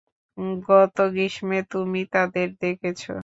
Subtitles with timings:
[0.67, 3.01] গত গ্রীষ্মে তুমি তাঁদের দেখেছ।